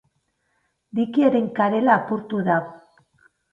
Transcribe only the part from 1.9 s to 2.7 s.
apurtu da.